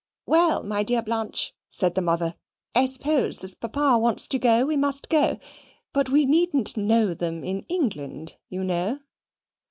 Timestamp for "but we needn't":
5.93-6.75